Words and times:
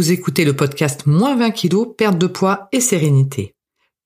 Vous 0.00 0.12
écoutez 0.12 0.46
le 0.46 0.56
podcast 0.56 1.04
Moins 1.04 1.36
20 1.36 1.50
kilos, 1.50 1.88
perte 1.94 2.16
de 2.16 2.26
poids 2.26 2.68
et 2.72 2.80
sérénité. 2.80 3.54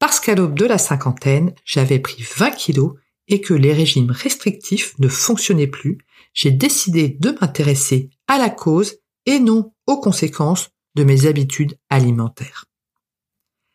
Parce 0.00 0.18
qu'à 0.18 0.34
l'aube 0.34 0.58
de 0.58 0.64
la 0.64 0.76
cinquantaine, 0.76 1.54
j'avais 1.64 2.00
pris 2.00 2.20
20 2.36 2.50
kilos 2.50 2.94
et 3.28 3.40
que 3.40 3.54
les 3.54 3.72
régimes 3.72 4.10
restrictifs 4.10 4.98
ne 4.98 5.06
fonctionnaient 5.06 5.68
plus, 5.68 5.98
j'ai 6.32 6.50
décidé 6.50 7.10
de 7.10 7.36
m'intéresser 7.40 8.10
à 8.26 8.38
la 8.38 8.50
cause 8.50 8.96
et 9.26 9.38
non 9.38 9.72
aux 9.86 10.00
conséquences 10.00 10.70
de 10.96 11.04
mes 11.04 11.26
habitudes 11.26 11.78
alimentaires. 11.90 12.64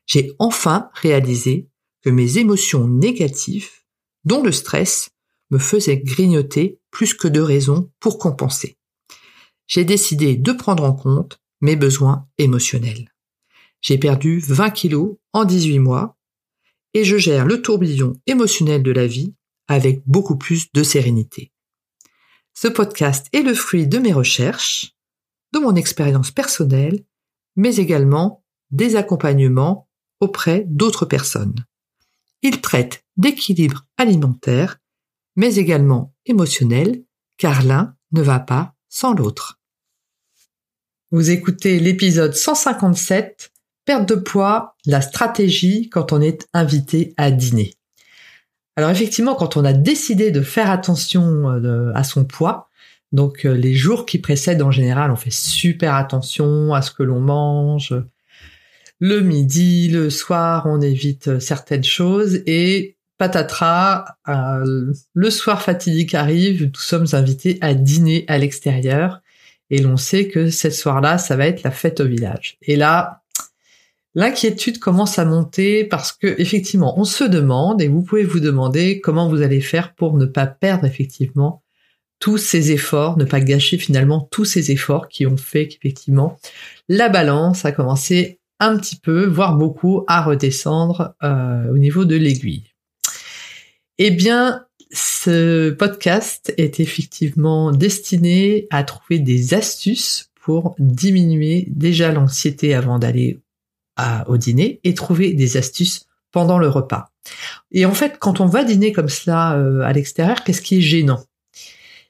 J'ai 0.05 0.33
enfin 0.39 0.89
réalisé 0.95 1.69
que 2.03 2.09
mes 2.09 2.37
émotions 2.37 2.85
négatives, 2.85 3.71
dont 4.25 4.43
le 4.43 4.51
stress, 4.51 5.09
me 5.51 5.57
faisaient 5.57 5.99
grignoter 5.99 6.81
plus 6.91 7.13
que 7.13 7.29
de 7.29 7.39
raisons 7.39 7.89
pour 8.01 8.19
compenser. 8.19 8.77
J'ai 9.67 9.85
décidé 9.85 10.35
de 10.35 10.51
prendre 10.51 10.83
en 10.83 10.91
compte 10.91 11.39
mes 11.61 11.75
besoins 11.75 12.27
émotionnels. 12.37 13.11
J'ai 13.81 13.97
perdu 13.97 14.39
20 14.39 14.69
kilos 14.71 15.17
en 15.33 15.45
18 15.45 15.79
mois 15.79 16.17
et 16.93 17.03
je 17.03 17.17
gère 17.17 17.45
le 17.45 17.61
tourbillon 17.61 18.19
émotionnel 18.25 18.83
de 18.83 18.91
la 18.91 19.07
vie 19.07 19.33
avec 19.67 20.01
beaucoup 20.05 20.37
plus 20.37 20.71
de 20.73 20.83
sérénité. 20.83 21.51
Ce 22.53 22.67
podcast 22.67 23.27
est 23.31 23.43
le 23.43 23.53
fruit 23.53 23.87
de 23.87 23.99
mes 23.99 24.11
recherches, 24.11 24.95
de 25.53 25.59
mon 25.59 25.75
expérience 25.75 26.31
personnelle, 26.31 27.05
mais 27.55 27.77
également 27.77 28.43
des 28.71 28.95
accompagnements 28.95 29.87
auprès 30.19 30.65
d'autres 30.67 31.05
personnes. 31.05 31.65
Il 32.41 32.61
traite 32.61 33.03
d'équilibre 33.17 33.85
alimentaire, 33.97 34.79
mais 35.35 35.55
également 35.55 36.13
émotionnel, 36.25 37.03
car 37.37 37.63
l'un 37.63 37.95
ne 38.11 38.21
va 38.21 38.39
pas 38.39 38.75
sans 38.89 39.13
l'autre. 39.13 39.58
Vous 41.11 41.31
écoutez 41.31 41.79
l'épisode 41.79 42.35
157, 42.35 43.51
perte 43.83 44.07
de 44.07 44.13
poids, 44.13 44.75
la 44.85 45.01
stratégie 45.01 45.89
quand 45.89 46.13
on 46.13 46.21
est 46.21 46.47
invité 46.53 47.15
à 47.17 47.31
dîner. 47.31 47.73
Alors 48.75 48.91
effectivement, 48.91 49.33
quand 49.33 49.57
on 49.57 49.65
a 49.65 49.73
décidé 49.73 50.29
de 50.29 50.41
faire 50.41 50.69
attention 50.69 51.49
euh, 51.49 51.91
à 51.95 52.03
son 52.03 52.25
poids, 52.25 52.69
donc 53.11 53.47
euh, 53.47 53.53
les 53.53 53.73
jours 53.73 54.05
qui 54.05 54.19
précèdent 54.19 54.61
en 54.61 54.69
général, 54.69 55.09
on 55.09 55.15
fait 55.15 55.33
super 55.33 55.95
attention 55.95 56.75
à 56.75 56.83
ce 56.83 56.91
que 56.91 57.01
l'on 57.01 57.21
mange. 57.21 57.95
Le 58.99 59.21
midi, 59.21 59.89
le 59.89 60.11
soir, 60.11 60.67
on 60.67 60.79
évite 60.79 61.29
euh, 61.29 61.39
certaines 61.39 61.83
choses 61.83 62.43
et 62.45 62.97
patatras, 63.17 64.05
le 64.27 65.29
soir 65.29 65.61
fatidique 65.63 66.13
arrive, 66.13 66.65
nous 66.65 66.79
sommes 66.79 67.07
invités 67.13 67.57
à 67.61 67.73
dîner 67.73 68.25
à 68.27 68.37
l'extérieur 68.37 69.21
et 69.69 69.81
l'on 69.81 69.97
sait 69.97 70.27
que 70.27 70.49
cette 70.49 70.73
soir-là, 70.73 71.17
ça 71.17 71.35
va 71.35 71.47
être 71.47 71.63
la 71.63 71.71
fête 71.71 71.99
au 71.99 72.05
village. 72.05 72.57
Et 72.61 72.75
là, 72.75 73.23
l'inquiétude 74.15 74.79
commence 74.79 75.19
à 75.19 75.25
monter 75.25 75.83
parce 75.83 76.11
que 76.11 76.35
effectivement, 76.39 76.99
on 76.99 77.03
se 77.03 77.23
demande 77.23 77.81
et 77.81 77.87
vous 77.87 78.01
pouvez 78.01 78.23
vous 78.23 78.39
demander 78.39 78.99
comment 79.01 79.29
vous 79.29 79.41
allez 79.41 79.61
faire 79.61 79.93
pour 79.93 80.17
ne 80.17 80.25
pas 80.25 80.47
perdre 80.47 80.85
effectivement 80.85 81.63
tous 82.19 82.37
ces 82.37 82.71
efforts, 82.71 83.17
ne 83.17 83.23
pas 83.23 83.39
gâcher 83.39 83.77
finalement 83.77 84.27
tous 84.31 84.45
ces 84.45 84.71
efforts 84.71 85.07
qui 85.07 85.25
ont 85.25 85.37
fait 85.37 85.67
qu'effectivement 85.67 86.37
la 86.89 87.07
balance 87.07 87.63
a 87.65 87.71
commencé 87.71 88.39
un 88.59 88.77
petit 88.77 88.97
peu, 88.97 89.25
voire 89.25 89.55
beaucoup, 89.55 90.03
à 90.07 90.21
redescendre 90.21 91.15
euh, 91.23 91.71
au 91.71 91.77
niveau 91.77 92.03
de 92.03 92.15
l'aiguille. 92.15 92.65
Eh 93.97 94.11
bien, 94.11 94.65
ce 94.91 95.69
podcast 95.69 96.53
est 96.57 96.79
effectivement 96.79 97.71
destiné 97.71 98.67
à 98.71 98.83
trouver 98.83 99.19
des 99.19 99.53
astuces 99.53 100.31
pour 100.41 100.75
diminuer 100.79 101.67
déjà 101.69 102.11
l'anxiété 102.11 102.73
avant 102.73 102.99
d'aller 102.99 103.39
au 104.27 104.37
dîner 104.37 104.79
et 104.83 104.93
trouver 104.93 105.33
des 105.33 105.57
astuces 105.57 106.05
pendant 106.31 106.57
le 106.57 106.69
repas. 106.69 107.11
Et 107.71 107.85
en 107.85 107.93
fait, 107.93 108.17
quand 108.17 108.39
on 108.39 108.45
va 108.45 108.63
dîner 108.63 108.91
comme 108.91 109.09
cela 109.09 109.57
euh, 109.57 109.81
à 109.81 109.91
l'extérieur, 109.93 110.43
qu'est-ce 110.43 110.61
qui 110.61 110.77
est 110.77 110.81
gênant? 110.81 111.23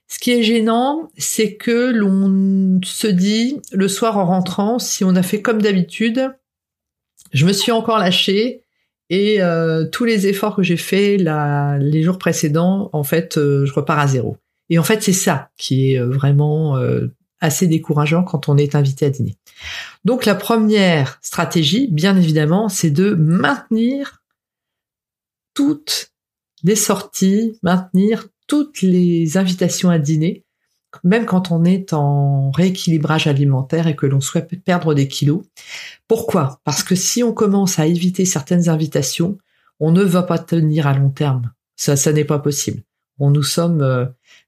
Ce 0.08 0.20
qui 0.20 0.32
est 0.32 0.44
gênant, 0.44 1.12
c'est 1.18 1.56
que 1.56 1.92
l'on 1.92 2.80
se 2.84 3.08
dit 3.08 3.60
le 3.72 3.88
soir 3.88 4.18
en 4.18 4.26
rentrant, 4.26 4.80
si 4.80 5.04
on 5.04 5.16
a 5.16 5.24
fait 5.24 5.42
comme 5.42 5.62
d'habitude, 5.62 6.32
je 7.32 7.46
me 7.46 7.54
suis 7.54 7.72
encore 7.72 8.00
lâché 8.00 8.64
et 9.10 9.42
euh, 9.42 9.86
tous 9.86 10.06
les 10.06 10.28
efforts 10.28 10.56
que 10.56 10.64
j'ai 10.64 10.78
faits 10.78 11.20
les 11.20 12.04
jours 12.04 12.18
précédents, 12.18 12.90
en 12.94 13.04
fait, 13.04 13.38
euh, 13.38 13.66
je 13.66 13.74
repars 13.74 14.00
à 14.00 14.08
zéro. 14.08 14.38
Et 14.70 14.78
en 14.78 14.84
fait, 14.84 15.02
c'est 15.02 15.14
ça 15.14 15.50
qui 15.58 15.94
est 15.94 16.00
vraiment 16.00 16.80
assez 17.42 17.66
décourageant 17.66 18.24
quand 18.24 18.50
on 18.50 18.58
est 18.58 18.76
invité 18.76 19.08
à 19.08 19.10
dîner. 19.10 19.36
Donc 20.06 20.26
la 20.26 20.36
première 20.36 21.18
stratégie, 21.24 21.88
bien 21.88 22.16
évidemment, 22.16 22.70
c'est 22.70 22.92
de 22.92 23.16
maintenir 23.16 24.22
toutes 25.56 26.12
les 26.64 26.76
sorties, 26.76 27.58
maintenir 27.64 28.28
toutes 28.48 28.82
les 28.82 29.38
invitations 29.38 29.90
à 29.90 30.00
dîner, 30.00 30.46
même 31.04 31.26
quand 31.26 31.52
on 31.52 31.66
est 31.66 31.94
en 31.94 32.52
rééquilibrage 32.52 33.28
alimentaire 33.28 33.88
et 33.88 33.96
que 33.96 34.06
l'on 34.06 34.22
souhaite 34.22 34.64
perdre 34.64 34.94
des 34.94 35.08
kilos. 35.08 35.44
Pourquoi? 36.08 36.60
Parce 36.64 36.84
que 36.84 36.96
si 36.96 37.24
on 37.24 37.34
commence 37.34 37.80
à 37.80 37.86
éviter 37.86 38.26
certaines 38.26 38.70
invitations, 38.70 39.38
on 39.80 39.92
ne 39.92 40.04
va 40.04 40.24
pas 40.24 40.40
tenir 40.40 40.88
à 40.88 40.94
long 40.94 41.10
terme. 41.10 41.52
Ça, 41.76 41.96
ça 41.96 42.12
n'est 42.12 42.26
pas 42.26 42.40
possible. 42.40 42.82
On 43.20 43.32
nous 43.32 43.44
sommes 43.44 43.82
euh, 43.82 44.06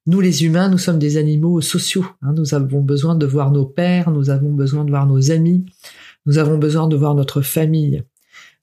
nous 0.07 0.21
les 0.21 0.43
humains, 0.45 0.69
nous 0.69 0.77
sommes 0.77 0.99
des 0.99 1.17
animaux 1.17 1.61
sociaux. 1.61 2.05
Hein. 2.21 2.33
nous 2.33 2.53
avons 2.53 2.81
besoin 2.81 3.15
de 3.15 3.25
voir 3.25 3.51
nos 3.51 3.65
pères, 3.65 4.11
nous 4.11 4.29
avons 4.29 4.51
besoin 4.51 4.83
de 4.83 4.89
voir 4.89 5.05
nos 5.05 5.31
amis, 5.31 5.65
nous 6.25 6.37
avons 6.37 6.57
besoin 6.57 6.87
de 6.87 6.95
voir 6.95 7.13
notre 7.13 7.41
famille. 7.41 8.03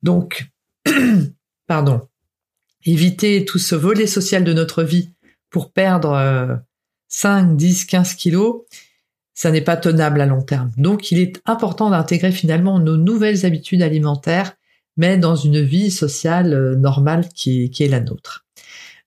Donc, 0.03 0.51
pardon, 1.67 2.09
éviter 2.85 3.45
tout 3.45 3.59
ce 3.59 3.75
volet 3.75 4.07
social 4.07 4.45
de 4.45 4.53
notre 4.53 4.83
vie 4.83 5.11
pour 5.51 5.73
perdre 5.73 6.61
5, 7.09 7.57
10, 7.57 7.85
15 7.87 8.15
kilos, 8.15 8.63
ça 9.35 9.51
n'est 9.51 9.61
pas 9.61 9.77
tenable 9.77 10.21
à 10.21 10.27
long 10.27 10.43
terme. 10.43 10.73
Donc, 10.77 11.11
il 11.13 11.19
est 11.19 11.41
important 11.47 11.91
d'intégrer 11.91 12.33
finalement 12.33 12.79
nos 12.79 12.97
nouvelles 12.97 13.47
habitudes 13.47 13.83
alimentaires, 13.83 14.55
mais 14.97 15.17
dans 15.17 15.37
une 15.37 15.61
vie 15.61 15.91
sociale 15.91 16.53
euh, 16.53 16.75
normale 16.75 17.29
qui 17.35 17.71
est 17.79 17.89
la 17.89 18.01
nôtre. 18.01 18.47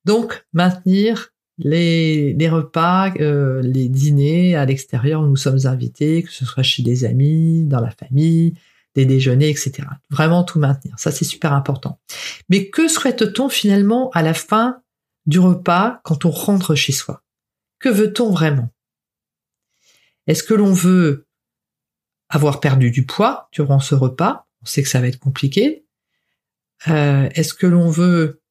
Donc, 0.06 0.46
maintenir 0.54 1.32
les, 1.64 2.50
repas, 2.50 3.12
euh, 3.20 3.62
les 3.62 3.88
dîners 3.90 4.56
à 4.56 4.66
l'extérieur 4.66 5.22
où 5.22 5.28
nous 5.28 5.36
sommes 5.36 5.66
invités, 5.66 6.24
que 6.24 6.32
ce 6.32 6.46
soit 6.46 6.64
chez 6.64 6.84
des 6.84 7.06
amis, 7.06 7.66
dans 7.66 7.80
la 7.80 7.92
famille, 7.92 8.56
des 8.96 9.06
déjeuners, 9.06 9.50
etc. 9.50 9.88
Vraiment 10.10 10.44
tout 10.44 10.60
maintenir. 10.60 10.96
Ça, 10.98 11.12
c'est 11.12 11.26
super 11.26 11.54
important. 11.54 12.00
Mais 12.50 12.70
que 12.70 12.88
souhaite-t-on 12.88 13.50
finalement 13.50 14.10
à 14.12 14.22
la 14.22 14.34
fin 14.34 14.82
du 15.26 15.40
repas 15.40 16.02
quand 16.04 16.26
on 16.26 16.32
rentre 16.32 16.76
chez 16.76 16.92
soi? 16.92 17.22
Que 17.82 17.90
veut-on 17.90 18.30
vraiment? 18.30 18.70
Est-ce 20.28 20.44
que 20.44 20.54
l'on 20.54 20.72
veut 20.72 21.28
avoir 22.30 22.60
perdu 22.60 22.92
du 22.92 23.06
poids 23.06 23.50
durant 23.52 23.80
ce 23.80 23.96
repas? 23.96 24.48
On 24.62 24.66
sait 24.66 24.84
que 24.84 24.90
ça 24.90 25.02
va 25.02 25.08
être 25.08 25.20
compliqué. 25.20 25.86
Euh, 26.88 27.28
Est-ce 27.34 27.56
que 27.56 27.66
l'on 27.66 27.90
veut 27.90 28.42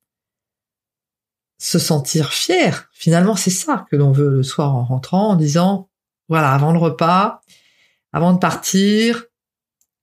se 1.58 1.78
sentir 1.78 2.32
fier? 2.32 2.90
Finalement, 2.92 3.36
c'est 3.36 3.50
ça 3.50 3.86
que 3.88 3.96
l'on 3.96 4.10
veut 4.10 4.28
le 4.28 4.42
soir 4.42 4.74
en 4.74 4.84
rentrant, 4.84 5.30
en 5.30 5.36
disant, 5.36 5.88
voilà, 6.28 6.52
avant 6.52 6.72
le 6.72 6.78
repas, 6.78 7.40
avant 8.12 8.32
de 8.32 8.38
partir, 8.38 9.26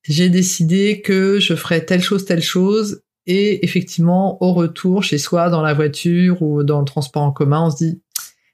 j'ai 0.04 0.30
décidé 0.30 1.02
que 1.02 1.40
je 1.42 1.54
ferais 1.54 1.84
telle 1.84 2.02
chose, 2.02 2.24
telle 2.24 2.42
chose, 2.42 3.04
et 3.26 3.66
effectivement, 3.66 4.42
au 4.42 4.54
retour, 4.54 5.04
chez 5.04 5.18
soi, 5.18 5.50
dans 5.50 5.62
la 5.62 5.74
voiture 5.74 6.42
ou 6.42 6.64
dans 6.64 6.80
le 6.80 6.86
transport 6.86 7.24
en 7.24 7.34
commun, 7.34 7.66
on 7.66 7.72
se 7.72 7.78
dit, 7.78 8.02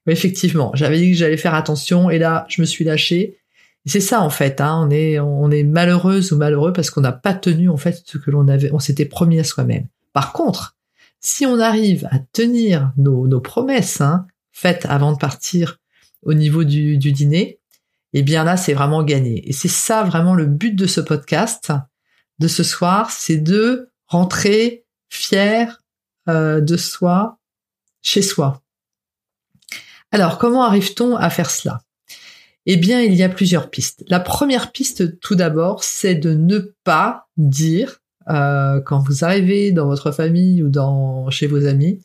effectivement, 0.07 0.71
j'avais 0.73 0.99
dit 0.99 1.11
que 1.11 1.17
j'allais 1.17 1.37
faire 1.37 1.55
attention, 1.55 2.09
et 2.09 2.17
là, 2.17 2.45
je 2.49 2.61
me 2.61 2.65
suis 2.65 2.83
lâché. 2.83 3.37
c'est 3.85 3.99
ça 3.99 4.21
en 4.21 4.29
fait, 4.29 4.61
hein, 4.61 4.87
on 4.87 4.89
est 4.89 5.19
on 5.19 5.49
malheureuse 5.65 6.31
ou 6.31 6.37
malheureux 6.37 6.73
parce 6.73 6.89
qu'on 6.89 7.01
n'a 7.01 7.11
pas 7.11 7.33
tenu 7.33 7.69
en 7.69 7.77
fait 7.77 8.01
ce 8.05 8.17
que 8.17 8.31
l'on 8.31 8.47
avait, 8.47 8.71
on 8.71 8.79
s'était 8.79 9.05
promis 9.05 9.39
à 9.39 9.43
soi-même. 9.43 9.87
Par 10.13 10.33
contre, 10.33 10.77
si 11.19 11.45
on 11.45 11.59
arrive 11.59 12.07
à 12.11 12.19
tenir 12.19 12.91
nos, 12.97 13.39
promesses 13.39 14.01
hein, 14.01 14.27
faites 14.51 14.85
avant 14.85 15.13
de 15.13 15.17
partir 15.17 15.79
au 16.21 16.33
niveau 16.33 16.63
du, 16.63 16.97
dîner, 16.97 17.59
eh 18.13 18.21
bien 18.21 18.43
là, 18.43 18.57
c'est 18.57 18.73
vraiment 18.73 19.03
gagné. 19.03 19.47
Et 19.49 19.53
c'est 19.53 19.69
ça 19.69 20.03
vraiment 20.03 20.35
le 20.35 20.45
but 20.45 20.75
de 20.75 20.85
ce 20.85 21.01
podcast 21.01 21.71
de 22.39 22.47
ce 22.47 22.63
soir, 22.63 23.09
c'est 23.09 23.37
de 23.37 23.89
rentrer 24.07 24.85
fier 25.09 25.81
euh, 26.27 26.61
de 26.61 26.77
soi 26.77 27.39
chez 28.01 28.21
soi. 28.21 28.62
Alors, 30.13 30.37
comment 30.37 30.61
arrive-t-on 30.61 31.15
à 31.15 31.31
faire 31.31 31.49
cela? 31.49 31.81
Eh 32.67 32.77
bien, 32.77 33.01
il 33.01 33.15
y 33.15 33.23
a 33.23 33.29
plusieurs 33.29 33.71
pistes. 33.71 34.03
La 34.07 34.19
première 34.19 34.71
piste, 34.71 35.19
tout 35.19 35.33
d'abord, 35.33 35.83
c'est 35.83 36.13
de 36.13 36.35
ne 36.35 36.59
pas 36.83 37.27
dire 37.35 37.99
euh, 38.29 38.79
quand 38.79 38.99
vous 38.99 39.25
arrivez 39.25 39.71
dans 39.71 39.87
votre 39.87 40.11
famille 40.11 40.61
ou 40.61 40.69
dans 40.69 41.31
chez 41.31 41.47
vos 41.47 41.65
amis 41.65 41.99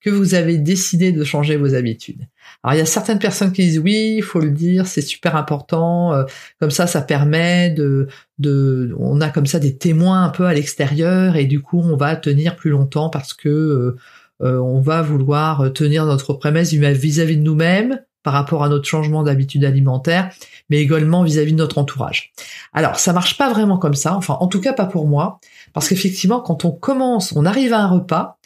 que 0.00 0.10
vous 0.10 0.34
avez 0.34 0.58
décidé 0.58 1.12
de 1.12 1.22
changer 1.22 1.56
vos 1.56 1.74
habitudes. 1.74 2.26
Alors 2.64 2.74
il 2.74 2.78
y 2.78 2.82
a 2.82 2.86
certaines 2.86 3.20
personnes 3.20 3.52
qui 3.52 3.62
disent 3.62 3.78
oui, 3.78 4.14
il 4.16 4.22
faut 4.22 4.40
le 4.40 4.50
dire, 4.50 4.88
c'est 4.88 5.00
super 5.00 5.36
important, 5.36 6.12
euh, 6.12 6.24
comme 6.58 6.72
ça 6.72 6.88
ça 6.88 7.00
permet 7.00 7.70
de 7.70 8.08
de 8.40 8.92
on 8.98 9.20
a 9.20 9.30
comme 9.30 9.46
ça 9.46 9.60
des 9.60 9.76
témoins 9.76 10.24
un 10.24 10.30
peu 10.30 10.46
à 10.46 10.54
l'extérieur 10.54 11.36
et 11.36 11.44
du 11.44 11.62
coup 11.62 11.80
on 11.80 11.96
va 11.96 12.16
tenir 12.16 12.56
plus 12.56 12.70
longtemps 12.70 13.10
parce 13.10 13.32
que 13.32 13.48
euh, 13.48 13.96
euh, 14.42 14.58
on 14.58 14.80
va 14.80 15.02
vouloir 15.02 15.72
tenir 15.72 16.06
notre 16.06 16.32
promesse 16.34 16.72
vis-à-vis 16.72 17.36
de 17.36 17.42
nous-mêmes 17.42 18.00
par 18.22 18.34
rapport 18.34 18.62
à 18.62 18.68
notre 18.68 18.86
changement 18.86 19.22
d'habitude 19.22 19.64
alimentaire, 19.64 20.30
mais 20.70 20.78
également 20.78 21.22
vis-à-vis 21.22 21.52
de 21.52 21.58
notre 21.58 21.78
entourage. 21.78 22.32
Alors, 22.72 22.96
ça 22.96 23.12
marche 23.12 23.36
pas 23.36 23.50
vraiment 23.50 23.78
comme 23.78 23.94
ça, 23.94 24.14
enfin, 24.16 24.36
en 24.40 24.46
tout 24.46 24.60
cas 24.60 24.72
pas 24.72 24.86
pour 24.86 25.06
moi, 25.08 25.40
parce 25.72 25.88
qu'effectivement, 25.88 26.40
quand 26.40 26.64
on 26.64 26.70
commence, 26.70 27.32
on 27.34 27.44
arrive 27.44 27.72
à 27.72 27.80
un 27.80 27.88
repas, 27.88 28.38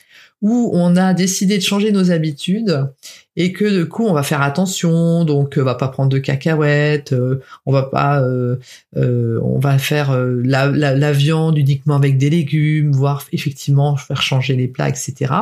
où 0.42 0.70
on 0.74 0.96
a 0.96 1.14
décidé 1.14 1.56
de 1.58 1.62
changer 1.62 1.92
nos 1.92 2.10
habitudes 2.10 2.88
et 3.36 3.52
que 3.52 3.64
du 3.64 3.88
coup 3.88 4.04
on 4.06 4.12
va 4.12 4.22
faire 4.22 4.42
attention, 4.42 5.24
donc 5.24 5.54
on 5.56 5.64
va 5.64 5.74
pas 5.74 5.88
prendre 5.88 6.10
de 6.10 6.18
cacahuètes, 6.18 7.12
euh, 7.12 7.42
on 7.64 7.72
va 7.72 7.84
pas, 7.84 8.22
euh, 8.22 8.56
euh, 8.96 9.40
on 9.42 9.58
va 9.58 9.78
faire 9.78 10.16
la, 10.16 10.66
la, 10.66 11.12
viande 11.12 11.58
uniquement 11.58 11.96
avec 11.96 12.18
des 12.18 12.30
légumes, 12.30 12.92
voire 12.92 13.24
effectivement 13.32 13.96
faire 13.96 14.22
changer 14.22 14.56
les 14.56 14.68
plats, 14.68 14.88
etc. 14.88 15.32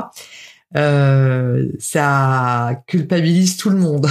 ça 1.78 2.82
culpabilise 2.86 3.56
tout 3.56 3.70
le 3.70 3.78
monde. 3.78 4.08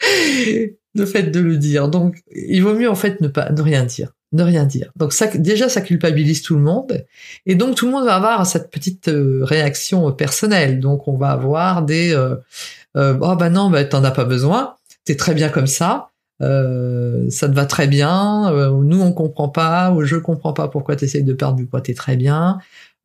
le 0.94 1.06
fait 1.06 1.24
de 1.24 1.40
le 1.40 1.56
dire. 1.56 1.88
Donc, 1.88 2.22
il 2.34 2.62
vaut 2.62 2.74
mieux 2.74 2.90
en 2.90 2.94
fait 2.94 3.20
ne 3.20 3.28
pas 3.28 3.50
ne 3.50 3.62
rien 3.62 3.84
dire 3.84 4.12
ne 4.32 4.42
rien 4.42 4.64
dire. 4.64 4.90
Donc 4.96 5.12
ça, 5.12 5.26
déjà, 5.26 5.68
ça 5.68 5.80
culpabilise 5.80 6.42
tout 6.42 6.54
le 6.54 6.60
monde, 6.60 7.04
et 7.46 7.54
donc 7.54 7.76
tout 7.76 7.86
le 7.86 7.92
monde 7.92 8.04
va 8.04 8.16
avoir 8.16 8.46
cette 8.46 8.70
petite 8.70 9.08
euh, 9.08 9.40
réaction 9.42 10.10
personnelle. 10.12 10.80
Donc 10.80 11.08
on 11.08 11.16
va 11.16 11.30
avoir 11.30 11.82
des 11.82 12.14
euh, 12.14 12.36
euh, 12.96 13.16
oh 13.20 13.36
bah 13.36 13.50
non, 13.50 13.70
bah 13.70 13.84
t'en 13.84 14.04
as 14.04 14.10
pas 14.10 14.24
besoin, 14.24 14.74
t'es 15.04 15.16
très 15.16 15.34
bien 15.34 15.48
comme 15.48 15.66
ça, 15.66 16.10
euh, 16.42 17.28
ça 17.30 17.48
te 17.48 17.54
va 17.54 17.66
très 17.66 17.86
bien, 17.86 18.50
nous 18.82 19.00
on 19.00 19.12
comprend 19.12 19.48
pas, 19.48 19.92
ou 19.92 20.02
je 20.04 20.16
comprends 20.16 20.52
pas 20.52 20.68
pourquoi 20.68 20.96
t'essayes 20.96 21.24
de 21.24 21.32
perdre 21.32 21.56
du 21.56 21.66
poids, 21.66 21.80
t'es 21.80 21.94
très 21.94 22.16
bien. 22.16 22.58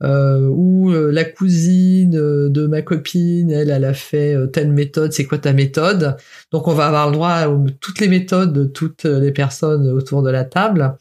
Euh, 0.04 0.48
ou 0.48 0.92
la 0.92 1.24
cousine 1.24 2.12
de 2.12 2.68
ma 2.68 2.82
copine, 2.82 3.52
elle, 3.52 3.70
elle 3.70 3.86
a 3.86 3.94
fait 3.94 4.36
telle 4.52 4.72
méthode, 4.72 5.14
c'est 5.14 5.26
quoi 5.26 5.38
ta 5.38 5.54
méthode? 5.54 6.18
Donc 6.52 6.68
on 6.68 6.74
va 6.74 6.88
avoir 6.88 7.08
le 7.08 7.14
droit 7.14 7.30
à 7.30 7.48
toutes 7.80 8.00
les 8.00 8.10
méthodes 8.10 8.54
de 8.54 8.66
toutes 8.66 9.06
les 9.06 9.32
personnes 9.32 9.88
autour 9.90 10.22
de 10.24 10.30
la 10.30 10.44
table. 10.44 10.98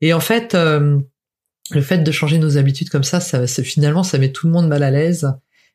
Et 0.00 0.12
en 0.12 0.20
fait, 0.20 0.54
le 0.54 1.80
fait 1.80 1.98
de 1.98 2.10
changer 2.10 2.38
nos 2.38 2.58
habitudes 2.58 2.90
comme 2.90 3.04
ça, 3.04 3.20
ça, 3.20 3.46
finalement, 3.46 4.02
ça 4.02 4.18
met 4.18 4.32
tout 4.32 4.46
le 4.46 4.52
monde 4.52 4.68
mal 4.68 4.82
à 4.82 4.90
l'aise 4.90 5.32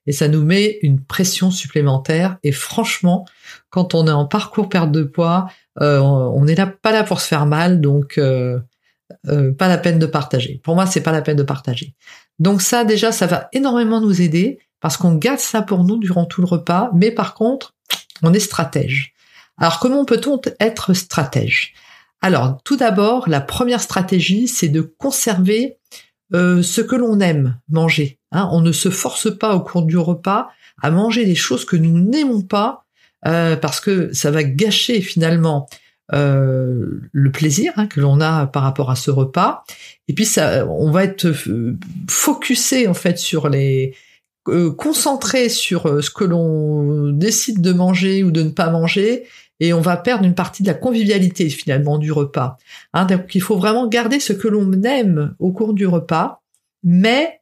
et 0.07 0.12
ça 0.12 0.28
nous 0.28 0.44
met 0.44 0.78
une 0.81 1.01
pression 1.01 1.51
supplémentaire. 1.51 2.38
Et 2.44 2.51
franchement, 2.51 3.25
quand 3.69 3.95
on 3.95 4.07
est 4.07 4.12
en 4.12 4.25
parcours 4.25 4.69
perte 4.69 4.92
de 4.92 5.04
poids, 5.04 5.50
euh, 5.81 6.00
on 6.00 6.45
n'est 6.45 6.56
là 6.56 6.68
pas 6.68 6.92
là 6.92 7.04
pour 7.04 7.21
se 7.21 7.28
faire 7.28 7.45
mal, 7.45 7.81
donc 7.81 8.18
euh, 8.18 8.60
euh, 9.28 9.54
pas 9.54 9.68
la 9.68 9.78
peine 9.78 10.00
de 10.00 10.06
partager. 10.06 10.62
Pour 10.63 10.75
moi, 10.75 10.86
c'est 10.86 11.01
pas 11.01 11.12
la 11.12 11.21
peine 11.21 11.38
de 11.38 11.44
partager. 11.44 11.95
Donc 12.39 12.61
ça, 12.61 12.83
déjà, 12.83 13.11
ça 13.11 13.27
va 13.27 13.49
énormément 13.53 14.01
nous 14.01 14.21
aider 14.21 14.59
parce 14.81 14.97
qu'on 14.97 15.15
garde 15.15 15.39
ça 15.39 15.61
pour 15.61 15.83
nous 15.83 15.97
durant 15.97 16.25
tout 16.25 16.41
le 16.41 16.47
repas, 16.47 16.91
mais 16.93 17.11
par 17.11 17.33
contre, 17.33 17.73
on 18.23 18.33
est 18.33 18.39
stratège. 18.39 19.13
Alors 19.57 19.79
comment 19.79 20.05
peut-on 20.05 20.39
être 20.59 20.93
stratège? 20.93 21.73
Alors 22.21 22.59
tout 22.63 22.75
d'abord, 22.75 23.29
la 23.29 23.41
première 23.41 23.81
stratégie, 23.81 24.47
c'est 24.47 24.67
de 24.67 24.81
conserver 24.81 25.77
euh, 26.33 26.61
ce 26.61 26.81
que 26.81 26.95
l'on 26.95 27.19
aime 27.19 27.59
manger. 27.69 28.19
Hein. 28.31 28.49
on 28.51 28.61
ne 28.61 28.71
se 28.71 28.89
force 28.89 29.35
pas 29.35 29.55
au 29.55 29.61
cours 29.61 29.83
du 29.83 29.97
repas 29.97 30.49
à 30.81 30.91
manger 30.91 31.25
des 31.25 31.35
choses 31.35 31.63
que 31.63 31.77
nous 31.77 31.99
n'aimons 31.99 32.41
pas 32.41 32.85
euh, 33.25 33.55
parce 33.55 33.79
que 33.79 34.11
ça 34.13 34.29
va 34.31 34.43
gâcher 34.43 35.01
finalement 35.01 35.67
euh, 36.13 37.02
le 37.12 37.31
plaisir 37.31 37.74
hein, 37.78 37.88
que 37.88 38.00
l'on 38.00 38.22
a 38.22 38.48
par 38.48 38.63
rapport 38.63 38.92
à 38.92 38.96
ce 38.96 39.12
repas. 39.12 39.63
Et 40.07 40.13
puis 40.13 40.25
ça, 40.25 40.68
on 40.68 40.92
va 40.92 41.04
être 41.04 41.25
euh, 41.25 41.78
focusé 42.07 42.88
en 42.88 42.94
fait 42.94 43.18
sur 43.18 43.50
les 43.50 43.96
euh, 44.48 44.72
concentré 44.72 45.50
sur 45.50 45.88
euh, 45.88 46.02
ce 46.02 46.12
que 46.12 46.24
l'on 46.24 47.12
décide 47.12 47.62
de 47.62 47.74
manger 47.74 48.24
ou 48.24 48.30
de 48.30 48.44
ne 48.44 48.52
pas 48.52 48.69
manger 48.69 49.28
et 49.60 49.74
on 49.74 49.81
va 49.81 49.98
perdre 49.98 50.24
une 50.24 50.36
partie 50.36 50.62
de 50.62 50.68
la 50.68 50.75
convivialité 50.75 51.50
finalement 51.50 51.98
du 51.98 52.12
repas. 52.12 52.57
Hein, 52.94 53.06
donc 53.06 53.34
il 53.34 53.42
faut 53.42 53.57
vraiment 53.57 53.88
garder 53.88 54.19
ce 54.19 54.34
que 54.34 54.48
l'on 54.48 54.72
aime 54.84 55.34
au 55.40 55.52
cours 55.52 55.74
du 55.74 55.88
repas, 55.88 56.44
mais 56.84 57.42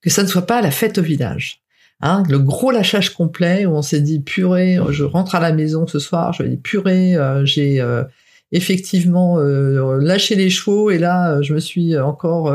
que 0.00 0.08
ça 0.08 0.22
ne 0.22 0.28
soit 0.28 0.46
pas 0.46 0.62
la 0.62 0.70
fête 0.70 0.96
au 0.96 1.02
village. 1.02 1.59
Hein, 2.02 2.22
le 2.28 2.38
gros 2.38 2.70
lâchage 2.70 3.10
complet 3.10 3.66
où 3.66 3.72
on 3.72 3.82
s'est 3.82 4.00
dit 4.00 4.20
purée, 4.20 4.78
je 4.88 5.04
rentre 5.04 5.34
à 5.34 5.40
la 5.40 5.52
maison 5.52 5.86
ce 5.86 5.98
soir, 5.98 6.32
je 6.32 6.42
vais 6.42 6.48
dire 6.48 6.60
purée, 6.62 7.14
euh, 7.14 7.44
j'ai 7.44 7.78
euh, 7.80 8.04
effectivement 8.52 9.38
euh, 9.38 9.98
lâché 10.00 10.34
les 10.34 10.48
chevaux 10.48 10.90
et 10.90 10.96
là 10.96 11.42
je 11.42 11.52
me 11.52 11.60
suis 11.60 11.98
encore 11.98 12.54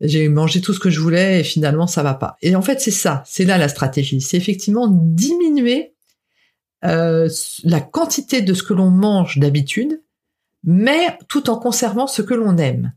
j'ai 0.00 0.28
mangé 0.28 0.60
tout 0.60 0.72
ce 0.72 0.78
que 0.78 0.90
je 0.90 1.00
voulais 1.00 1.40
et 1.40 1.44
finalement 1.44 1.88
ça 1.88 2.04
va 2.04 2.14
pas. 2.14 2.36
Et 2.42 2.54
en 2.54 2.62
fait 2.62 2.80
c'est 2.80 2.92
ça, 2.92 3.24
c'est 3.26 3.44
là 3.44 3.58
la 3.58 3.68
stratégie, 3.68 4.20
c'est 4.20 4.36
effectivement 4.36 4.86
diminuer 4.88 5.92
la 6.82 7.80
quantité 7.80 8.40
de 8.40 8.54
ce 8.54 8.62
que 8.62 8.74
l'on 8.74 8.90
mange 8.90 9.38
d'habitude, 9.38 10.00
mais 10.62 11.18
tout 11.28 11.50
en 11.50 11.58
conservant 11.58 12.06
ce 12.06 12.22
que 12.22 12.34
l'on 12.34 12.56
aime. 12.58 12.92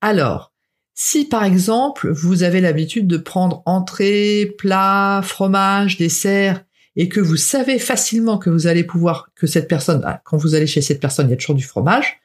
Alors 0.00 0.51
si 0.94 1.24
par 1.24 1.44
exemple 1.44 2.10
vous 2.10 2.42
avez 2.42 2.60
l'habitude 2.60 3.06
de 3.06 3.16
prendre 3.16 3.62
entrée, 3.66 4.54
plat, 4.58 5.20
fromage, 5.24 5.96
dessert, 5.96 6.64
et 6.96 7.08
que 7.08 7.20
vous 7.20 7.36
savez 7.36 7.78
facilement 7.78 8.38
que 8.38 8.50
vous 8.50 8.66
allez 8.66 8.84
pouvoir, 8.84 9.30
que 9.34 9.46
cette 9.46 9.68
personne, 9.68 10.02
ah, 10.04 10.20
quand 10.24 10.36
vous 10.36 10.54
allez 10.54 10.66
chez 10.66 10.82
cette 10.82 11.00
personne, 11.00 11.28
il 11.28 11.30
y 11.30 11.34
a 11.34 11.36
toujours 11.36 11.56
du 11.56 11.64
fromage, 11.64 12.20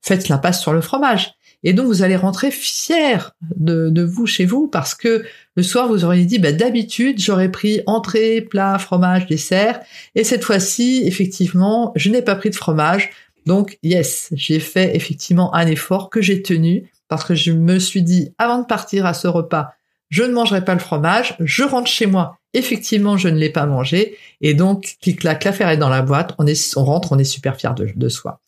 faites 0.00 0.28
l'impasse 0.28 0.60
sur 0.62 0.72
le 0.72 0.80
fromage. 0.80 1.34
Et 1.62 1.74
donc 1.74 1.86
vous 1.86 2.02
allez 2.02 2.16
rentrer 2.16 2.50
fier 2.50 3.36
de, 3.56 4.02
vous 4.02 4.26
chez 4.26 4.46
vous 4.46 4.66
parce 4.66 4.94
que 4.94 5.24
le 5.56 5.62
soir 5.62 5.88
vous 5.88 6.06
auriez 6.06 6.24
dit 6.24 6.38
bah, 6.38 6.52
d'habitude 6.52 7.20
j'aurais 7.20 7.50
pris 7.50 7.82
entrée, 7.86 8.40
plat, 8.40 8.78
fromage, 8.78 9.26
dessert 9.26 9.80
et 10.14 10.24
cette 10.24 10.42
fois-ci 10.42 11.02
effectivement 11.04 11.92
je 11.96 12.08
n'ai 12.08 12.22
pas 12.22 12.34
pris 12.34 12.48
de 12.48 12.54
fromage 12.54 13.10
donc 13.44 13.78
yes 13.82 14.30
j'ai 14.32 14.58
fait 14.58 14.96
effectivement 14.96 15.54
un 15.54 15.66
effort 15.66 16.08
que 16.08 16.22
j'ai 16.22 16.40
tenu 16.40 16.90
parce 17.10 17.24
que 17.24 17.34
je 17.34 17.50
me 17.50 17.78
suis 17.80 18.02
dit, 18.02 18.32
avant 18.38 18.60
de 18.60 18.66
partir 18.66 19.04
à 19.04 19.14
ce 19.14 19.26
repas, 19.26 19.74
je 20.10 20.22
ne 20.22 20.32
mangerai 20.32 20.64
pas 20.64 20.74
le 20.74 20.80
fromage, 20.80 21.36
je 21.40 21.64
rentre 21.64 21.88
chez 21.88 22.06
moi, 22.06 22.38
effectivement, 22.54 23.16
je 23.16 23.28
ne 23.28 23.36
l'ai 23.36 23.50
pas 23.50 23.66
mangé, 23.66 24.16
et 24.40 24.54
donc, 24.54 24.96
clic-clac, 25.02 25.42
l'affaire 25.44 25.68
est 25.68 25.76
dans 25.76 25.88
la 25.88 26.02
boîte, 26.02 26.34
on, 26.38 26.46
est, 26.46 26.76
on 26.76 26.84
rentre, 26.84 27.10
on 27.10 27.18
est 27.18 27.24
super 27.24 27.56
fier 27.56 27.74
de, 27.74 28.08
soi. 28.08 28.40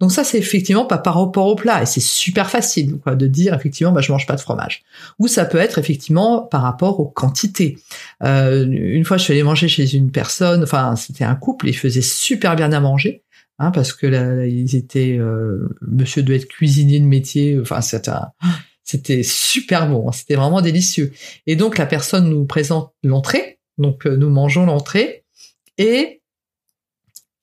Donc 0.00 0.12
ça, 0.12 0.24
c'est 0.24 0.38
effectivement 0.38 0.86
pas 0.86 0.96
par 0.96 1.14
rapport 1.14 1.46
au 1.46 1.56
plat, 1.56 1.82
et 1.82 1.86
c'est 1.86 2.00
super 2.00 2.48
facile, 2.48 2.98
de 3.06 3.26
dire, 3.26 3.52
effectivement, 3.52 3.92
bah, 3.92 4.00
je 4.00 4.12
mange 4.12 4.26
pas 4.26 4.36
de 4.36 4.40
fromage. 4.40 4.82
Ou 5.18 5.28
ça 5.28 5.44
peut 5.44 5.58
être, 5.58 5.78
effectivement, 5.78 6.40
par 6.40 6.62
rapport 6.62 7.00
aux 7.00 7.08
quantités. 7.08 7.78
Euh, 8.22 8.66
une 8.66 9.04
fois, 9.04 9.18
je 9.18 9.24
suis 9.24 9.34
allée 9.34 9.42
manger 9.42 9.68
chez 9.68 9.94
une 9.94 10.10
personne, 10.10 10.62
enfin, 10.62 10.96
c'était 10.96 11.24
un 11.24 11.34
couple, 11.34 11.68
ils 11.68 11.76
faisaient 11.76 12.00
super 12.00 12.56
bien 12.56 12.72
à 12.72 12.80
manger, 12.80 13.24
Hein, 13.58 13.70
parce 13.70 13.92
que 13.92 14.06
là, 14.06 14.44
ils 14.46 14.76
étaient, 14.76 15.16
euh, 15.18 15.68
Monsieur 15.80 16.22
doit 16.22 16.36
être 16.36 16.48
cuisinier 16.48 17.00
de 17.00 17.06
métier. 17.06 17.58
Enfin, 17.60 17.80
c'était, 17.80 19.22
super 19.22 19.88
bon. 19.88 20.08
Hein, 20.08 20.12
c'était 20.12 20.34
vraiment 20.34 20.60
délicieux. 20.60 21.12
Et 21.46 21.56
donc 21.56 21.78
la 21.78 21.86
personne 21.86 22.28
nous 22.28 22.44
présente 22.44 22.92
l'entrée. 23.02 23.58
Donc 23.78 24.06
euh, 24.06 24.16
nous 24.16 24.30
mangeons 24.30 24.66
l'entrée 24.66 25.24
et 25.78 26.22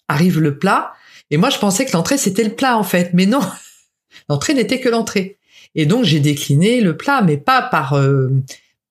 arrive 0.08 0.40
le 0.40 0.58
plat. 0.58 0.94
Et 1.32 1.38
moi, 1.38 1.50
je 1.50 1.58
pensais 1.58 1.86
que 1.86 1.94
l'entrée 1.94 2.18
c'était 2.18 2.44
le 2.44 2.56
plat 2.56 2.78
en 2.78 2.84
fait, 2.84 3.12
mais 3.14 3.26
non, 3.26 3.42
l'entrée 4.30 4.54
n'était 4.54 4.80
que 4.80 4.90
l'entrée. 4.90 5.40
Et 5.76 5.88
donc 5.88 6.04
j'ai 6.04 6.20
décliné 6.20 6.82
le 6.82 6.96
plat, 6.96 7.24
mais 7.24 7.38
pas 7.38 7.64
par 7.64 7.94
euh, 7.94 8.30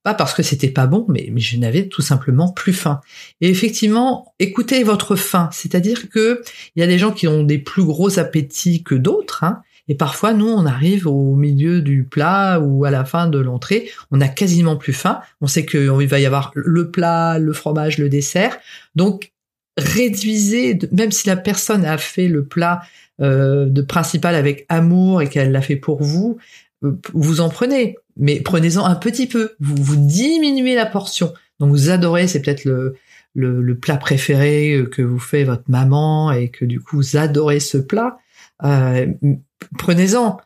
pas 0.02 0.14
parce 0.14 0.34
que 0.34 0.42
c'était 0.42 0.70
pas 0.70 0.86
bon, 0.86 1.06
mais, 1.08 1.32
je 1.36 1.56
n'avais 1.56 1.88
tout 1.88 2.02
simplement 2.02 2.52
plus 2.52 2.72
faim. 2.72 3.00
Et 3.40 3.48
effectivement, 3.48 4.34
écoutez 4.38 4.82
votre 4.82 5.16
faim, 5.16 5.48
c'est-à-dire 5.52 6.08
que 6.08 6.42
il 6.74 6.80
y 6.80 6.82
a 6.82 6.86
des 6.86 6.98
gens 6.98 7.12
qui 7.12 7.28
ont 7.28 7.44
des 7.44 7.58
plus 7.58 7.84
gros 7.84 8.18
appétits 8.18 8.82
que 8.82 8.94
d'autres, 8.94 9.44
hein, 9.44 9.62
et 9.88 9.94
parfois 9.94 10.32
nous 10.32 10.48
on 10.48 10.64
arrive 10.64 11.06
au 11.06 11.34
milieu 11.34 11.82
du 11.82 12.04
plat 12.04 12.60
ou 12.60 12.84
à 12.84 12.90
la 12.90 13.04
fin 13.04 13.28
de 13.28 13.38
l'entrée, 13.38 13.90
on 14.10 14.20
a 14.20 14.28
quasiment 14.28 14.76
plus 14.76 14.92
faim. 14.92 15.20
On 15.40 15.46
sait 15.46 15.66
qu'il 15.66 15.88
va 15.88 16.20
y 16.20 16.26
avoir 16.26 16.52
le 16.54 16.90
plat, 16.90 17.38
le 17.38 17.52
fromage, 17.52 17.98
le 17.98 18.08
dessert, 18.08 18.58
donc 18.94 19.32
réduisez, 19.76 20.78
même 20.90 21.12
si 21.12 21.28
la 21.28 21.36
personne 21.36 21.84
a 21.84 21.96
fait 21.96 22.28
le 22.28 22.44
plat 22.44 22.82
euh, 23.20 23.66
de 23.66 23.82
principal 23.82 24.34
avec 24.34 24.66
amour 24.68 25.22
et 25.22 25.28
qu'elle 25.28 25.52
l'a 25.52 25.62
fait 25.62 25.76
pour 25.76 26.02
vous, 26.02 26.38
vous 27.12 27.40
en 27.40 27.48
prenez, 27.48 27.96
mais 28.16 28.40
prenez-en 28.40 28.84
un 28.84 28.94
petit 28.94 29.26
peu. 29.26 29.52
Vous, 29.60 29.76
vous 29.76 29.96
diminuez 29.96 30.74
la 30.74 30.86
portion. 30.86 31.32
Donc 31.60 31.70
vous 31.70 31.90
adorez, 31.90 32.28
c'est 32.28 32.42
peut-être 32.42 32.64
le, 32.64 32.96
le, 33.34 33.78
plat 33.78 33.96
préféré 33.96 34.84
que 34.90 35.02
vous 35.02 35.18
fait 35.18 35.44
votre 35.44 35.68
maman 35.68 36.32
et 36.32 36.48
que 36.48 36.64
du 36.64 36.80
coup 36.80 36.96
vous 36.96 37.16
adorez 37.16 37.60
ce 37.60 37.78
plat. 37.78 38.18
Euh, 38.64 39.06
prenez-en, 39.78 40.38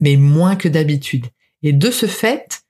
mais 0.00 0.16
moins 0.16 0.56
que 0.56 0.68
d'habitude. 0.68 1.26
Et 1.62 1.72
de 1.72 1.90
ce 1.90 2.06
fait, 2.06 2.62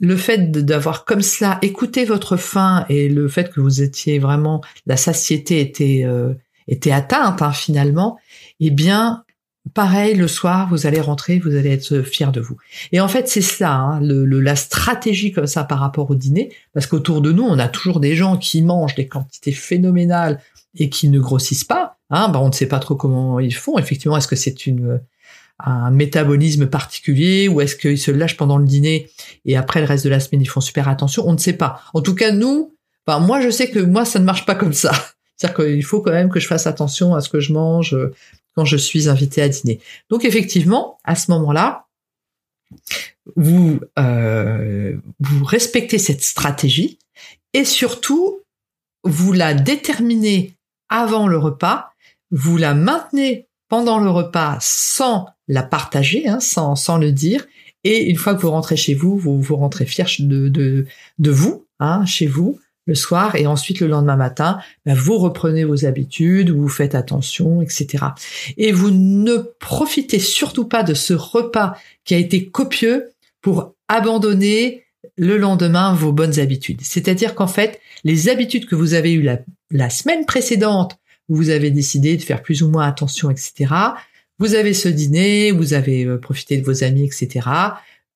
le 0.00 0.16
fait 0.16 0.50
d'avoir 0.50 1.04
comme 1.04 1.22
cela 1.22 1.58
écouté 1.62 2.04
votre 2.04 2.36
faim 2.36 2.86
et 2.88 3.08
le 3.08 3.28
fait 3.28 3.52
que 3.52 3.60
vous 3.60 3.82
étiez 3.82 4.18
vraiment 4.18 4.62
la 4.86 4.96
satiété 4.96 5.60
était 5.60 6.02
euh, 6.04 6.34
était 6.68 6.92
atteinte 6.92 7.42
hein, 7.42 7.52
finalement, 7.52 8.18
eh 8.60 8.70
bien 8.70 9.24
pareil 9.74 10.14
le 10.14 10.28
soir 10.28 10.68
vous 10.70 10.86
allez 10.86 11.00
rentrer, 11.00 11.38
vous 11.38 11.56
allez 11.56 11.70
être 11.70 12.02
fier 12.02 12.32
de 12.32 12.40
vous. 12.40 12.56
Et 12.92 13.00
en 13.00 13.08
fait 13.08 13.28
c'est 13.28 13.40
cela, 13.40 13.74
hein, 13.74 14.00
le, 14.00 14.24
la 14.40 14.56
stratégie 14.56 15.32
comme 15.32 15.46
ça 15.46 15.64
par 15.64 15.80
rapport 15.80 16.10
au 16.10 16.14
dîner, 16.14 16.52
parce 16.72 16.86
qu'autour 16.86 17.20
de 17.20 17.32
nous 17.32 17.44
on 17.44 17.58
a 17.58 17.68
toujours 17.68 18.00
des 18.00 18.16
gens 18.16 18.36
qui 18.36 18.62
mangent 18.62 18.94
des 18.94 19.08
quantités 19.08 19.52
phénoménales 19.52 20.40
et 20.76 20.88
qui 20.88 21.08
ne 21.08 21.18
grossissent 21.18 21.64
pas. 21.64 21.96
Hein, 22.10 22.28
bah 22.28 22.40
on 22.40 22.48
ne 22.48 22.52
sait 22.52 22.66
pas 22.66 22.78
trop 22.78 22.94
comment 22.94 23.40
ils 23.40 23.54
font. 23.54 23.78
Effectivement, 23.78 24.16
est-ce 24.16 24.28
que 24.28 24.36
c'est 24.36 24.66
une 24.66 25.00
un 25.62 25.90
métabolisme 25.90 26.66
particulier 26.66 27.46
ou 27.46 27.60
est-ce 27.60 27.76
qu'ils 27.76 27.98
se 27.98 28.10
lâchent 28.10 28.38
pendant 28.38 28.56
le 28.56 28.64
dîner 28.64 29.10
et 29.44 29.58
après 29.58 29.80
le 29.80 29.86
reste 29.86 30.04
de 30.04 30.10
la 30.10 30.18
semaine 30.18 30.40
ils 30.40 30.48
font 30.48 30.60
super 30.60 30.88
attention? 30.88 31.24
On 31.26 31.32
ne 31.32 31.38
sait 31.38 31.52
pas. 31.52 31.82
En 31.92 32.00
tout 32.00 32.14
cas, 32.14 32.32
nous, 32.32 32.74
enfin, 33.06 33.20
moi 33.20 33.40
je 33.40 33.50
sais 33.50 33.70
que 33.70 33.78
moi 33.78 34.04
ça 34.04 34.18
ne 34.18 34.24
marche 34.24 34.46
pas 34.46 34.54
comme 34.54 34.72
ça. 34.72 34.92
C'est-à-dire 35.36 35.64
qu'il 35.64 35.84
faut 35.84 36.00
quand 36.00 36.12
même 36.12 36.28
que 36.28 36.40
je 36.40 36.46
fasse 36.46 36.66
attention 36.66 37.14
à 37.14 37.20
ce 37.20 37.28
que 37.28 37.40
je 37.40 37.52
mange 37.52 37.94
euh, 37.94 38.12
je 38.64 38.76
suis 38.76 39.08
invité 39.08 39.42
à 39.42 39.48
dîner. 39.48 39.80
Donc 40.10 40.24
effectivement, 40.24 40.98
à 41.04 41.14
ce 41.14 41.30
moment-là, 41.30 41.86
vous 43.36 43.80
euh, 43.98 44.96
vous 45.18 45.44
respectez 45.44 45.98
cette 45.98 46.22
stratégie 46.22 46.98
et 47.52 47.64
surtout 47.64 48.40
vous 49.04 49.32
la 49.32 49.54
déterminez 49.54 50.54
avant 50.88 51.26
le 51.26 51.38
repas, 51.38 51.92
vous 52.30 52.56
la 52.56 52.74
maintenez 52.74 53.48
pendant 53.68 53.98
le 53.98 54.10
repas 54.10 54.58
sans 54.60 55.26
la 55.48 55.62
partager, 55.62 56.28
hein, 56.28 56.40
sans, 56.40 56.98
le 56.98 57.12
dire. 57.12 57.46
Et 57.84 58.04
une 58.10 58.16
fois 58.16 58.34
que 58.34 58.42
vous 58.42 58.50
rentrez 58.50 58.76
chez 58.76 58.94
vous, 58.94 59.16
vous 59.16 59.40
vous 59.40 59.56
rentrez 59.56 59.86
fier 59.86 60.06
de 60.18 60.84
vous, 61.18 61.66
hein, 61.78 62.04
chez 62.04 62.26
vous, 62.26 62.60
le 62.90 62.96
soir, 62.96 63.36
et 63.36 63.46
ensuite 63.46 63.78
le 63.78 63.86
lendemain 63.86 64.16
matin, 64.16 64.58
ben, 64.84 64.94
vous 64.94 65.16
reprenez 65.16 65.62
vos 65.62 65.86
habitudes, 65.86 66.50
vous 66.50 66.68
faites 66.68 66.96
attention, 66.96 67.62
etc. 67.62 68.04
Et 68.56 68.72
vous 68.72 68.90
ne 68.90 69.36
profitez 69.60 70.18
surtout 70.18 70.64
pas 70.64 70.82
de 70.82 70.92
ce 70.92 71.14
repas 71.14 71.76
qui 72.04 72.14
a 72.14 72.18
été 72.18 72.46
copieux 72.46 73.12
pour 73.42 73.76
abandonner 73.86 74.82
le 75.16 75.36
lendemain 75.36 75.94
vos 75.94 76.12
bonnes 76.12 76.40
habitudes. 76.40 76.80
C'est-à-dire 76.82 77.36
qu'en 77.36 77.46
fait, 77.46 77.80
les 78.02 78.28
habitudes 78.28 78.66
que 78.66 78.74
vous 78.74 78.94
avez 78.94 79.12
eues 79.12 79.22
la, 79.22 79.38
la 79.70 79.88
semaine 79.88 80.26
précédente, 80.26 80.98
où 81.28 81.36
vous 81.36 81.50
avez 81.50 81.70
décidé 81.70 82.16
de 82.16 82.22
faire 82.22 82.42
plus 82.42 82.64
ou 82.64 82.70
moins 82.70 82.88
attention, 82.88 83.30
etc., 83.30 83.72
vous 84.40 84.56
avez 84.56 84.74
ce 84.74 84.88
dîner, 84.88 85.52
vous 85.52 85.74
avez 85.74 86.06
euh, 86.06 86.18
profité 86.18 86.56
de 86.56 86.64
vos 86.64 86.82
amis, 86.82 87.04
etc. 87.04 87.46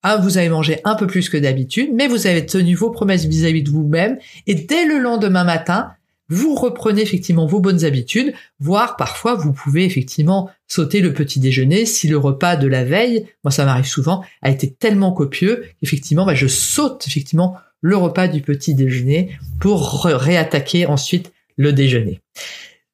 Ah, 0.07 0.19
vous 0.19 0.37
avez 0.37 0.51
mangé 0.51 0.81
un 0.85 0.97
peu 0.97 1.07
plus 1.07 1.31
que 1.31 1.39
d'habitude, 1.39 1.89
mais 1.95 2.09
vous 2.09 2.27
avez 2.27 2.45
tenu 2.45 2.75
vos 2.75 2.91
promesses 2.91 3.25
vis-à-vis 3.25 3.63
de 3.63 3.71
vous-même, 3.71 4.19
et 4.47 4.55
dès 4.55 4.85
le 4.85 4.99
lendemain 4.99 5.45
matin, 5.45 5.93
vous 6.29 6.55
reprenez 6.55 7.01
effectivement 7.01 7.47
vos 7.47 7.59
bonnes 7.59 7.87
habitudes, 7.87 8.35
voire 8.61 8.97
parfois 8.97 9.35
vous 9.35 9.55
pouvez 9.55 9.87
effectivement 9.87 10.51
sauter 10.69 11.01
le 11.01 11.15
petit 11.15 11.41
déjeuner 11.41 11.87
si 11.87 12.07
le 12.07 12.19
repas 12.19 12.57
de 12.57 12.67
la 12.67 12.85
veille, 12.85 13.27
moi 13.45 13.51
ça 13.51 13.65
m'arrive 13.65 13.87
souvent, 13.87 14.23
a 14.43 14.51
été 14.51 14.71
tellement 14.71 15.13
copieux 15.13 15.65
qu'effectivement 15.81 16.27
bah, 16.27 16.35
je 16.35 16.49
saute 16.49 17.07
effectivement 17.07 17.57
le 17.81 17.97
repas 17.97 18.29
du 18.29 18.43
petit 18.43 18.75
déjeuner 18.75 19.39
pour 19.59 20.05
réattaquer 20.05 20.85
ensuite 20.85 21.33
le 21.57 21.73
déjeuner. 21.73 22.21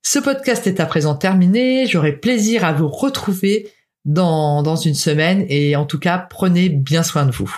Ce 0.02 0.20
podcast 0.20 0.66
est 0.68 0.80
à 0.80 0.86
présent 0.86 1.14
terminé. 1.14 1.86
J'aurai 1.86 2.12
plaisir 2.12 2.64
à 2.64 2.72
vous 2.72 2.88
retrouver 2.88 3.68
dans, 4.04 4.62
dans 4.62 4.76
une 4.76 4.94
semaine 4.94 5.44
et 5.48 5.76
en 5.76 5.86
tout 5.86 5.98
cas, 5.98 6.18
prenez 6.18 6.68
bien 6.68 7.02
soin 7.02 7.26
de 7.26 7.30
vous. 7.30 7.54